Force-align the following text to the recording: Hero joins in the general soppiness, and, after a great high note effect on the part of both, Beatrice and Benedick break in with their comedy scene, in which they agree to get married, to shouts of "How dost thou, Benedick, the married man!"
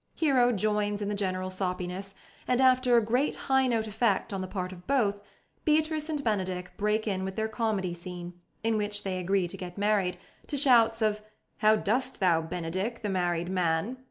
Hero 0.15 0.51
joins 0.51 0.99
in 1.03 1.09
the 1.09 1.13
general 1.13 1.51
soppiness, 1.51 2.15
and, 2.47 2.59
after 2.59 2.97
a 2.97 3.05
great 3.05 3.35
high 3.35 3.67
note 3.67 3.85
effect 3.85 4.33
on 4.33 4.41
the 4.41 4.47
part 4.47 4.71
of 4.71 4.87
both, 4.87 5.19
Beatrice 5.63 6.09
and 6.09 6.23
Benedick 6.23 6.75
break 6.75 7.05
in 7.07 7.23
with 7.23 7.35
their 7.35 7.47
comedy 7.47 7.93
scene, 7.93 8.33
in 8.63 8.77
which 8.77 9.03
they 9.03 9.19
agree 9.19 9.47
to 9.47 9.57
get 9.57 9.77
married, 9.77 10.17
to 10.47 10.57
shouts 10.57 11.03
of 11.03 11.21
"How 11.57 11.75
dost 11.75 12.19
thou, 12.19 12.41
Benedick, 12.41 13.03
the 13.03 13.09
married 13.09 13.51
man!" 13.51 13.97